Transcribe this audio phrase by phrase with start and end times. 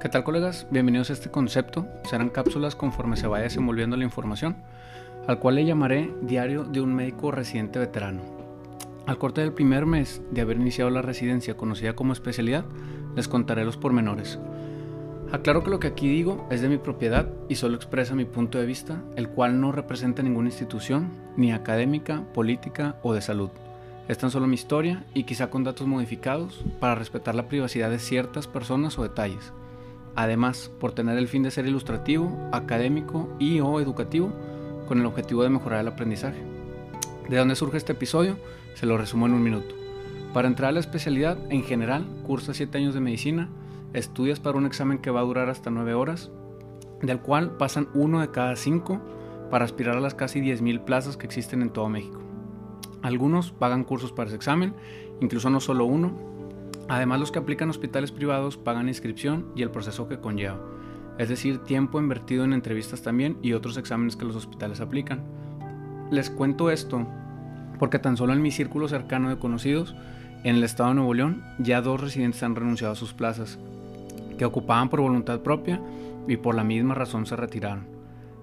[0.00, 0.66] ¿Qué tal colegas?
[0.70, 1.86] Bienvenidos a este concepto.
[2.08, 4.56] Serán cápsulas conforme se vaya desenvolviendo la información,
[5.26, 8.22] al cual le llamaré Diario de un médico residente veterano.
[9.06, 12.64] Al corte del primer mes de haber iniciado la residencia conocida como especialidad,
[13.14, 14.38] les contaré los pormenores.
[15.32, 18.56] Aclaro que lo que aquí digo es de mi propiedad y solo expresa mi punto
[18.56, 23.50] de vista, el cual no representa ninguna institución, ni académica, política o de salud.
[24.08, 27.98] Es tan solo mi historia y quizá con datos modificados para respetar la privacidad de
[27.98, 29.52] ciertas personas o detalles.
[30.16, 34.32] Además, por tener el fin de ser ilustrativo, académico y o educativo,
[34.88, 36.42] con el objetivo de mejorar el aprendizaje.
[37.28, 38.36] ¿De dónde surge este episodio?
[38.74, 39.74] Se lo resumo en un minuto.
[40.34, 43.48] Para entrar a la especialidad, en general, cursa 7 años de medicina,
[43.92, 46.30] estudias para un examen que va a durar hasta 9 horas,
[47.02, 49.00] del cual pasan uno de cada 5
[49.50, 52.20] para aspirar a las casi 10.000 plazas que existen en todo México.
[53.02, 54.74] Algunos pagan cursos para ese examen,
[55.20, 56.29] incluso no solo uno,
[56.90, 60.58] Además, los que aplican hospitales privados pagan inscripción y el proceso que conlleva,
[61.18, 65.22] es decir, tiempo invertido en entrevistas también y otros exámenes que los hospitales aplican.
[66.10, 67.06] Les cuento esto
[67.78, 69.94] porque tan solo en mi círculo cercano de conocidos,
[70.42, 73.60] en el estado de Nuevo León, ya dos residentes han renunciado a sus plazas,
[74.36, 75.80] que ocupaban por voluntad propia
[76.26, 77.86] y por la misma razón se retiraron.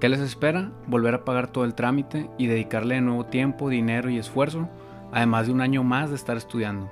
[0.00, 0.72] ¿Qué les espera?
[0.88, 4.68] Volver a pagar todo el trámite y dedicarle de nuevo tiempo, dinero y esfuerzo,
[5.12, 6.90] además de un año más de estar estudiando.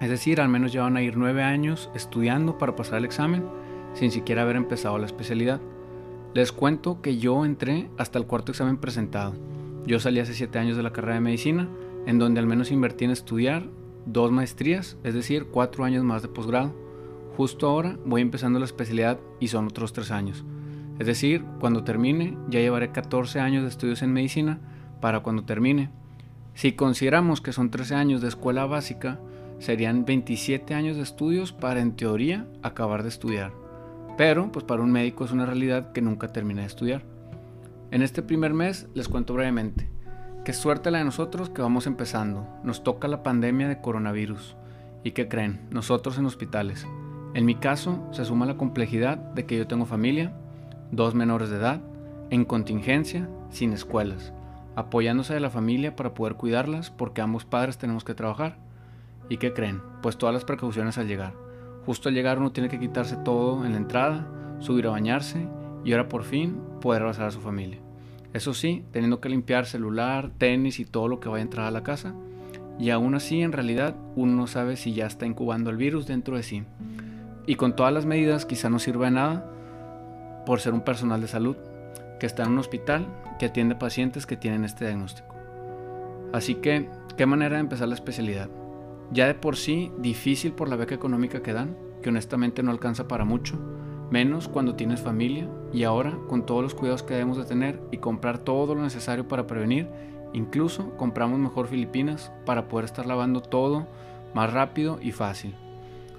[0.00, 3.44] Es decir, al menos ya a ir nueve años estudiando para pasar el examen
[3.92, 5.60] sin siquiera haber empezado la especialidad.
[6.32, 9.34] Les cuento que yo entré hasta el cuarto examen presentado.
[9.86, 11.68] Yo salí hace siete años de la carrera de medicina,
[12.06, 13.64] en donde al menos invertí en estudiar
[14.06, 16.74] dos maestrías, es decir, cuatro años más de posgrado.
[17.36, 20.44] Justo ahora voy empezando la especialidad y son otros tres años.
[20.98, 24.60] Es decir, cuando termine ya llevaré 14 años de estudios en medicina
[25.00, 25.90] para cuando termine.
[26.54, 29.18] Si consideramos que son 13 años de escuela básica,
[29.60, 33.52] serían 27 años de estudios para en teoría acabar de estudiar.
[34.16, 37.02] Pero pues para un médico es una realidad que nunca termina de estudiar.
[37.90, 39.88] En este primer mes les cuento brevemente.
[40.44, 42.48] Qué suerte la de nosotros que vamos empezando.
[42.64, 44.56] Nos toca la pandemia de coronavirus.
[45.04, 45.60] ¿Y qué creen?
[45.70, 46.86] Nosotros en hospitales.
[47.34, 50.32] En mi caso se suma la complejidad de que yo tengo familia,
[50.90, 51.80] dos menores de edad,
[52.30, 54.32] en contingencia, sin escuelas,
[54.74, 58.69] apoyándose de la familia para poder cuidarlas porque ambos padres tenemos que trabajar
[59.30, 59.80] ¿Y qué creen?
[60.02, 61.32] Pues todas las precauciones al llegar.
[61.86, 65.48] Justo al llegar uno tiene que quitarse todo en la entrada, subir a bañarse
[65.84, 67.78] y ahora por fin poder abrazar a su familia.
[68.34, 71.70] Eso sí, teniendo que limpiar celular, tenis y todo lo que vaya a entrar a
[71.70, 72.12] la casa.
[72.78, 76.36] Y aún así, en realidad, uno no sabe si ya está incubando el virus dentro
[76.36, 76.64] de sí.
[77.46, 79.46] Y con todas las medidas quizá no sirva de nada
[80.44, 81.56] por ser un personal de salud
[82.18, 83.06] que está en un hospital
[83.38, 85.34] que atiende pacientes que tienen este diagnóstico.
[86.32, 88.48] Así que, ¿qué manera de empezar la especialidad?
[89.10, 93.08] Ya de por sí difícil por la beca económica que dan, que honestamente no alcanza
[93.08, 93.58] para mucho,
[94.10, 97.98] menos cuando tienes familia y ahora con todos los cuidados que debemos de tener y
[97.98, 99.88] comprar todo lo necesario para prevenir,
[100.32, 103.86] incluso compramos mejor Filipinas para poder estar lavando todo
[104.34, 105.54] más rápido y fácil.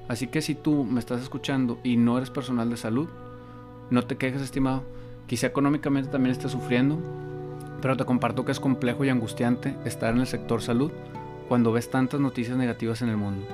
[0.08, 3.08] Así que si tú me estás escuchando y no eres personal de salud,
[3.90, 4.84] no te quejes estimado,
[5.28, 7.00] quizá económicamente también estés sufriendo,
[7.82, 10.92] pero te comparto que es complejo y angustiante estar en el sector salud
[11.52, 13.46] cuando ves tantas noticias negativas en el mundo.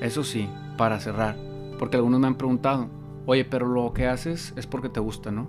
[0.00, 1.36] Eso sí, para cerrar,
[1.78, 2.88] porque algunos me han preguntado,
[3.26, 5.48] oye, pero lo que haces es porque te gusta, ¿no?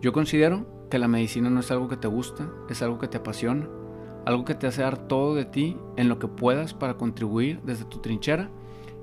[0.00, 3.18] Yo considero que la medicina no es algo que te gusta, es algo que te
[3.18, 3.68] apasiona,
[4.24, 7.84] algo que te hace dar todo de ti en lo que puedas para contribuir desde
[7.84, 8.48] tu trinchera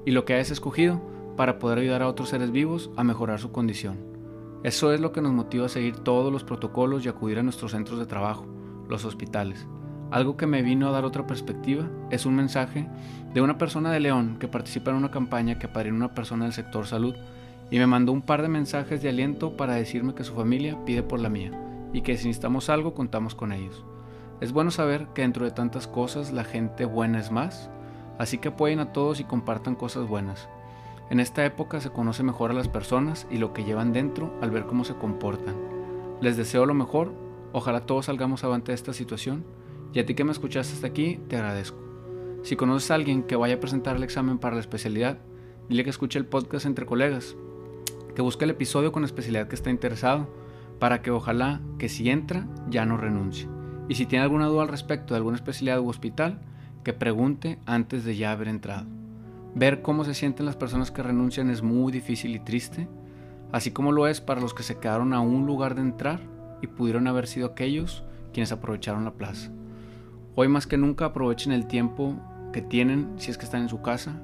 [0.03, 1.03] y lo que hayas escogido
[1.38, 4.00] para poder ayudar a otros seres vivos a mejorar su condición.
[4.63, 7.73] Eso es lo que nos motiva a seguir todos los protocolos y acudir a nuestros
[7.73, 8.47] centros de trabajo,
[8.89, 9.67] los hospitales.
[10.11, 12.87] Algo que me vino a dar otra perspectiva es un mensaje
[13.33, 16.53] de una persona de León que participa en una campaña que en una persona del
[16.53, 17.15] sector salud
[17.71, 21.01] y me mandó un par de mensajes de aliento para decirme que su familia pide
[21.01, 21.51] por la mía
[21.93, 23.83] y que si necesitamos algo contamos con ellos.
[24.41, 27.69] Es bueno saber que dentro de tantas cosas la gente buena es más,
[28.19, 30.47] así que apoyen a todos y compartan cosas buenas.
[31.09, 34.51] En esta época se conoce mejor a las personas y lo que llevan dentro al
[34.51, 35.56] ver cómo se comportan.
[36.21, 37.13] Les deseo lo mejor,
[37.51, 39.44] ojalá todos salgamos avante de esta situación
[39.94, 41.78] y a ti que me escuchaste hasta aquí, te agradezco.
[42.44, 45.19] Si conoces a alguien que vaya a presentar el examen para la especialidad,
[45.69, 47.36] dile que escuche el podcast entre colegas,
[48.16, 50.28] que busque el episodio con la especialidad que está interesado,
[50.80, 53.48] para que ojalá que si entra ya no renuncie.
[53.88, 56.42] Y si tiene alguna duda al respecto de alguna especialidad u hospital,
[56.84, 58.88] que pregunte antes de ya haber entrado.
[59.56, 62.88] Ver cómo se sienten las personas que renuncian es muy difícil y triste,
[63.51, 66.19] así como lo es para los que se quedaron a un lugar de entrar
[66.62, 68.04] y pudieron haber sido aquellos
[68.34, 69.51] quienes aprovecharon la plaza.
[70.35, 72.15] Hoy más que nunca aprovechen el tiempo
[72.51, 74.15] que tienen si es que están en su casa.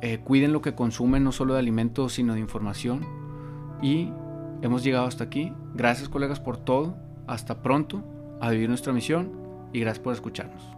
[0.00, 3.06] Eh, cuiden lo que consumen, no solo de alimentos, sino de información.
[3.80, 4.10] Y
[4.62, 5.52] hemos llegado hasta aquí.
[5.74, 6.96] Gracias colegas por todo.
[7.26, 8.02] Hasta pronto.
[8.40, 9.32] A vivir nuestra misión
[9.72, 10.77] y gracias por escucharnos.